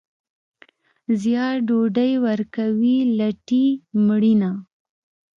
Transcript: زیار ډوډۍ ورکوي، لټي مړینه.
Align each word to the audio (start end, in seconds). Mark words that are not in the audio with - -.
زیار 1.21 1.55
ډوډۍ 1.67 2.11
ورکوي، 2.25 2.97
لټي 3.17 3.65
مړینه. 4.05 4.51